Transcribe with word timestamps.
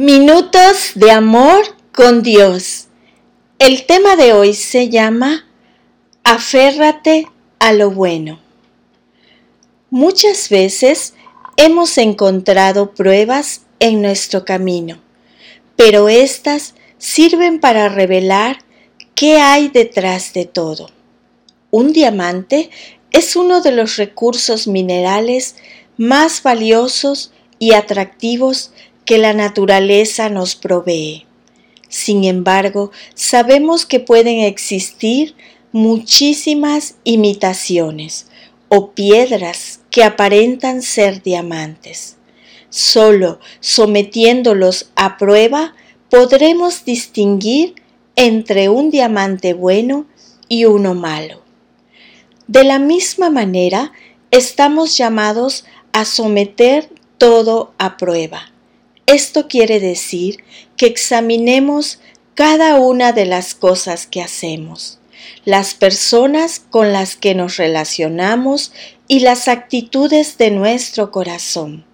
Minutos 0.00 0.92
de 0.94 1.10
amor 1.10 1.74
con 1.92 2.22
Dios. 2.22 2.86
El 3.58 3.84
tema 3.84 4.14
de 4.14 4.32
hoy 4.32 4.54
se 4.54 4.90
llama 4.90 5.44
Aférrate 6.22 7.26
a 7.58 7.72
lo 7.72 7.90
bueno. 7.90 8.38
Muchas 9.90 10.50
veces 10.50 11.14
hemos 11.56 11.98
encontrado 11.98 12.94
pruebas 12.94 13.62
en 13.80 14.00
nuestro 14.00 14.44
camino, 14.44 15.00
pero 15.74 16.08
éstas 16.08 16.74
sirven 16.98 17.58
para 17.58 17.88
revelar 17.88 18.58
qué 19.16 19.40
hay 19.40 19.66
detrás 19.66 20.32
de 20.32 20.44
todo. 20.44 20.90
Un 21.72 21.92
diamante 21.92 22.70
es 23.10 23.34
uno 23.34 23.62
de 23.62 23.72
los 23.72 23.96
recursos 23.96 24.68
minerales 24.68 25.56
más 25.96 26.44
valiosos 26.44 27.32
y 27.58 27.72
atractivos 27.72 28.70
que 29.08 29.16
la 29.16 29.32
naturaleza 29.32 30.28
nos 30.28 30.54
provee. 30.54 31.24
Sin 31.88 32.24
embargo, 32.24 32.90
sabemos 33.14 33.86
que 33.86 34.00
pueden 34.00 34.40
existir 34.40 35.34
muchísimas 35.72 36.96
imitaciones 37.04 38.26
o 38.68 38.90
piedras 38.90 39.80
que 39.88 40.04
aparentan 40.04 40.82
ser 40.82 41.22
diamantes. 41.22 42.18
Solo 42.68 43.40
sometiéndolos 43.60 44.90
a 44.94 45.16
prueba 45.16 45.74
podremos 46.10 46.84
distinguir 46.84 47.76
entre 48.14 48.68
un 48.68 48.90
diamante 48.90 49.54
bueno 49.54 50.04
y 50.50 50.66
uno 50.66 50.92
malo. 50.92 51.40
De 52.46 52.62
la 52.62 52.78
misma 52.78 53.30
manera, 53.30 53.90
estamos 54.30 54.98
llamados 54.98 55.64
a 55.92 56.04
someter 56.04 56.90
todo 57.16 57.72
a 57.78 57.96
prueba 57.96 58.52
esto 59.08 59.48
quiere 59.48 59.80
decir 59.80 60.44
que 60.76 60.84
examinemos 60.84 61.98
cada 62.34 62.76
una 62.76 63.12
de 63.12 63.24
las 63.24 63.54
cosas 63.54 64.06
que 64.06 64.20
hacemos, 64.20 64.98
las 65.46 65.72
personas 65.72 66.60
con 66.60 66.92
las 66.92 67.16
que 67.16 67.34
nos 67.34 67.56
relacionamos 67.56 68.70
y 69.08 69.20
las 69.20 69.48
actitudes 69.48 70.36
de 70.36 70.50
nuestro 70.50 71.10
corazón. 71.10 71.86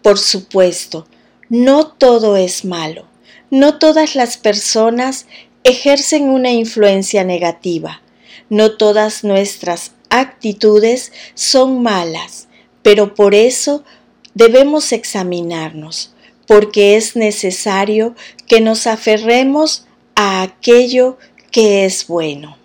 Por 0.00 0.18
supuesto, 0.18 1.06
no 1.50 1.88
todo 1.88 2.38
es 2.38 2.64
malo, 2.64 3.06
no 3.50 3.78
todas 3.78 4.14
las 4.14 4.38
personas 4.38 5.26
ejercen 5.62 6.30
una 6.30 6.52
influencia 6.52 7.22
negativa, 7.22 8.00
no 8.48 8.78
todas 8.78 9.24
nuestras 9.24 9.92
actitudes 10.08 11.12
son 11.34 11.82
malas, 11.82 12.48
pero 12.80 13.14
por 13.14 13.34
eso 13.34 13.84
debemos 14.32 14.92
examinarnos 14.92 16.14
porque 16.46 16.96
es 16.96 17.16
necesario 17.16 18.14
que 18.46 18.60
nos 18.60 18.86
aferremos 18.86 19.86
a 20.14 20.42
aquello 20.42 21.18
que 21.50 21.84
es 21.84 22.06
bueno. 22.06 22.56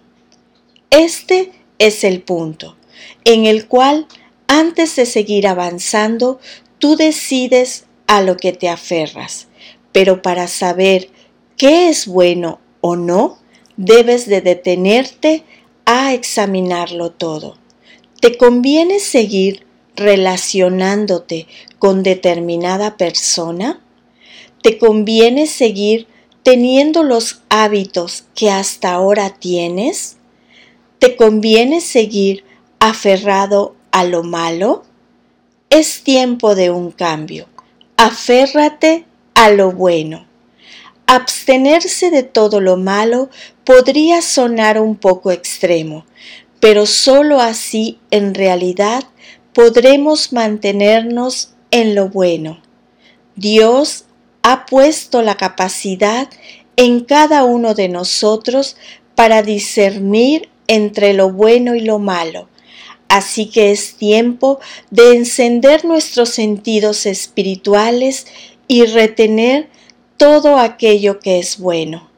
Este 0.89 1.51
es 1.79 2.03
el 2.03 2.21
punto 2.21 2.75
en 3.23 3.45
el 3.45 3.67
cual, 3.67 4.07
antes 4.47 4.95
de 4.95 5.05
seguir 5.05 5.47
avanzando, 5.47 6.39
tú 6.79 6.95
decides 6.95 7.85
a 8.07 8.21
lo 8.21 8.37
que 8.37 8.51
te 8.51 8.69
aferras, 8.69 9.47
pero 9.91 10.21
para 10.21 10.47
saber 10.47 11.09
qué 11.57 11.89
es 11.89 12.07
bueno 12.07 12.59
o 12.81 12.95
no, 12.95 13.39
debes 13.77 14.27
de 14.27 14.41
detenerte 14.41 15.43
a 15.85 16.13
examinarlo 16.13 17.11
todo. 17.11 17.57
¿Te 18.19 18.37
conviene 18.37 18.99
seguir 18.99 19.65
relacionándote 19.95 21.47
con 21.79 22.03
determinada 22.03 22.97
persona? 22.97 23.81
¿Te 24.61 24.77
conviene 24.77 25.47
seguir 25.47 26.07
teniendo 26.43 27.03
los 27.03 27.41
hábitos 27.49 28.25
que 28.35 28.51
hasta 28.51 28.91
ahora 28.91 29.31
tienes? 29.31 30.17
¿Te 30.99 31.15
conviene 31.15 31.81
seguir 31.81 32.43
aferrado 32.79 33.75
a 33.91 34.03
lo 34.03 34.23
malo? 34.23 34.83
Es 35.69 36.03
tiempo 36.03 36.53
de 36.55 36.69
un 36.69 36.91
cambio. 36.91 37.47
Aférrate 37.97 39.05
a 39.33 39.49
lo 39.49 39.71
bueno. 39.71 40.27
Abstenerse 41.07 42.11
de 42.11 42.23
todo 42.23 42.61
lo 42.61 42.77
malo 42.77 43.29
podría 43.63 44.21
sonar 44.21 44.79
un 44.79 44.95
poco 44.95 45.31
extremo, 45.31 46.05
pero 46.59 46.85
sólo 46.85 47.41
así 47.41 47.99
en 48.11 48.33
realidad 48.33 49.03
podremos 49.53 50.33
mantenernos 50.33 51.53
en 51.71 51.95
lo 51.95 52.09
bueno. 52.09 52.61
Dios 53.35 54.05
ha 54.43 54.65
puesto 54.65 55.21
la 55.21 55.35
capacidad 55.35 56.29
en 56.75 57.01
cada 57.01 57.43
uno 57.43 57.73
de 57.73 57.89
nosotros 57.89 58.77
para 59.15 59.43
discernir 59.43 60.49
entre 60.67 61.13
lo 61.13 61.31
bueno 61.31 61.75
y 61.75 61.81
lo 61.81 61.99
malo. 61.99 62.47
Así 63.07 63.47
que 63.47 63.71
es 63.71 63.95
tiempo 63.95 64.59
de 64.89 65.15
encender 65.15 65.83
nuestros 65.83 66.29
sentidos 66.29 67.05
espirituales 67.05 68.25
y 68.67 68.85
retener 68.85 69.67
todo 70.15 70.57
aquello 70.57 71.19
que 71.19 71.39
es 71.39 71.57
bueno, 71.57 72.09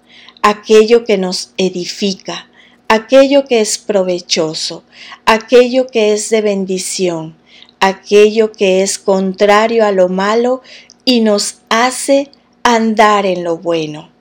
aquello 0.43 1.03
que 1.03 1.17
nos 1.17 1.53
edifica, 1.57 2.47
aquello 2.93 3.45
que 3.45 3.59
es 3.59 3.79
provechoso, 3.79 4.83
aquello 5.25 5.87
que 5.87 6.13
es 6.13 6.29
de 6.29 6.41
bendición, 6.41 7.35
aquello 7.79 8.51
que 8.51 8.83
es 8.83 8.99
contrario 8.99 9.83
a 9.83 9.91
lo 9.91 10.09
malo 10.09 10.61
y 11.03 11.21
nos 11.21 11.61
hace 11.69 12.29
andar 12.61 13.25
en 13.25 13.43
lo 13.43 13.57
bueno. 13.57 14.11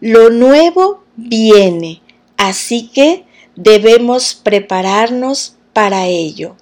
Lo 0.00 0.30
nuevo 0.30 1.04
viene, 1.16 2.00
así 2.38 2.88
que 2.88 3.26
debemos 3.54 4.32
prepararnos 4.34 5.56
para 5.74 6.06
ello. 6.06 6.56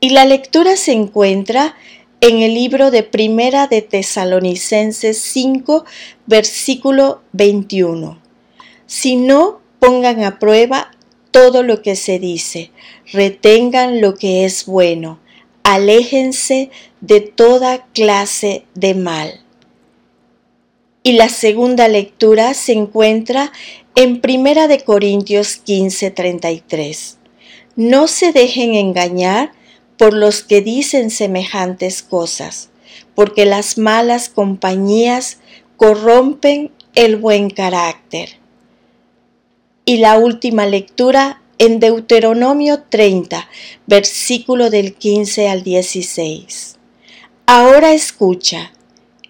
Y 0.00 0.10
la 0.10 0.24
lectura 0.24 0.78
se 0.78 0.92
encuentra 0.92 1.76
en 2.22 2.38
el 2.38 2.54
libro 2.54 2.90
de 2.90 3.02
Primera 3.02 3.66
de 3.66 3.82
Tesalonicenses 3.82 5.20
5, 5.20 5.84
versículo 6.24 7.20
21. 7.32 8.18
Si 8.86 9.16
no, 9.16 9.59
pongan 9.80 10.22
a 10.22 10.38
prueba 10.38 10.92
todo 11.30 11.62
lo 11.62 11.82
que 11.82 11.96
se 11.96 12.18
dice, 12.18 12.70
retengan 13.12 14.00
lo 14.00 14.14
que 14.14 14.44
es 14.44 14.66
bueno, 14.66 15.18
aléjense 15.64 16.70
de 17.00 17.20
toda 17.20 17.86
clase 17.92 18.64
de 18.74 18.94
mal. 18.94 19.40
Y 21.02 21.12
la 21.12 21.30
segunda 21.30 21.88
lectura 21.88 22.52
se 22.52 22.72
encuentra 22.72 23.52
en 23.94 24.20
Primera 24.20 24.68
de 24.68 24.84
Corintios 24.84 25.56
15:33. 25.64 27.16
No 27.74 28.06
se 28.06 28.32
dejen 28.32 28.74
engañar 28.74 29.52
por 29.96 30.12
los 30.12 30.42
que 30.42 30.60
dicen 30.60 31.10
semejantes 31.10 32.02
cosas, 32.02 32.68
porque 33.14 33.46
las 33.46 33.78
malas 33.78 34.28
compañías 34.28 35.38
corrompen 35.76 36.70
el 36.94 37.16
buen 37.16 37.48
carácter 37.48 38.39
y 39.84 39.98
la 39.98 40.18
última 40.18 40.66
lectura 40.66 41.42
en 41.58 41.78
Deuteronomio 41.78 42.84
30, 42.88 43.48
versículo 43.86 44.70
del 44.70 44.94
15 44.94 45.48
al 45.48 45.62
16. 45.62 46.78
Ahora 47.46 47.92
escucha, 47.92 48.72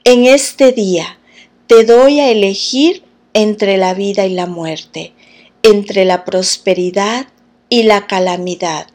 en 0.05 0.27
este 0.27 0.73
día 0.73 1.19
te 1.67 1.85
doy 1.85 2.21
a 2.21 2.31
elegir 2.31 3.03
entre 3.33 3.77
la 3.77 3.95
vida 3.95 4.27
y 4.27 4.35
la 4.35 4.47
muerte, 4.47 5.13
entre 5.63 6.05
la 6.05 6.25
prosperidad 6.25 7.27
y 7.69 7.85
la 7.85 8.07
calamidad. 8.07 8.89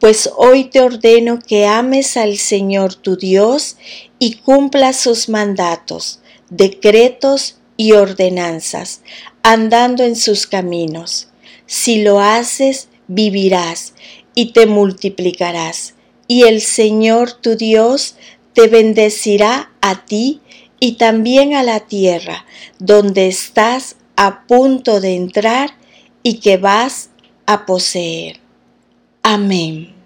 Pues 0.00 0.30
hoy 0.36 0.64
te 0.64 0.80
ordeno 0.80 1.38
que 1.38 1.66
ames 1.66 2.16
al 2.16 2.38
Señor 2.38 2.94
tu 2.94 3.16
Dios 3.16 3.76
y 4.18 4.36
cumplas 4.36 4.96
sus 4.96 5.28
mandatos, 5.28 6.20
decretos 6.48 7.59
y 7.80 7.92
ordenanzas, 7.92 9.00
andando 9.42 10.04
en 10.04 10.14
sus 10.14 10.46
caminos. 10.46 11.28
Si 11.64 12.02
lo 12.02 12.20
haces, 12.20 12.88
vivirás 13.08 13.94
y 14.34 14.52
te 14.52 14.66
multiplicarás, 14.66 15.94
y 16.28 16.42
el 16.42 16.60
Señor 16.60 17.32
tu 17.32 17.56
Dios 17.56 18.16
te 18.52 18.68
bendecirá 18.68 19.72
a 19.80 20.04
ti 20.04 20.42
y 20.78 20.96
también 20.96 21.54
a 21.54 21.62
la 21.62 21.80
tierra 21.80 22.44
donde 22.78 23.28
estás 23.28 23.96
a 24.14 24.46
punto 24.46 25.00
de 25.00 25.16
entrar 25.16 25.70
y 26.22 26.40
que 26.40 26.58
vas 26.58 27.08
a 27.46 27.64
poseer. 27.64 28.40
Amén. 29.22 29.99